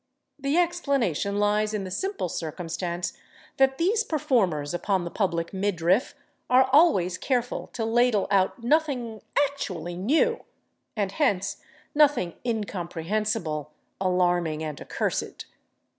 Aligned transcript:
The 0.39 0.57
explanation 0.57 1.37
lies 1.37 1.75
in 1.75 1.83
the 1.83 1.91
simple 1.91 2.27
circumstance 2.27 3.13
that 3.57 3.77
these 3.77 4.03
performers 4.03 4.73
upon 4.73 5.03
the 5.03 5.11
public 5.11 5.53
midriff 5.53 6.15
are 6.49 6.67
always 6.73 7.19
careful 7.19 7.67
to 7.73 7.85
ladle 7.85 8.25
out 8.31 8.63
nothing 8.63 9.21
actually 9.45 9.95
new, 9.95 10.43
and 10.95 11.11
hence 11.11 11.57
nothing 11.93 12.33
incomprehensible, 12.43 13.69
alarming 13.99 14.63
and 14.63 14.81
accursed. 14.81 15.45